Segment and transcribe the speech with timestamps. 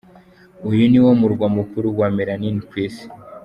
[0.69, 3.05] Uyu ni wo murwa mukuru wa ’Melanin’ ku isi.